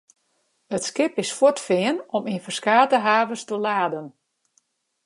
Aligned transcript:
It 0.77 0.83
skip 0.87 1.13
is 1.23 1.35
fuortfearn 1.37 1.97
om 2.17 2.23
yn 2.33 2.43
ferskate 2.45 2.97
havens 3.07 3.43
te 3.49 3.55
laden. 3.65 4.07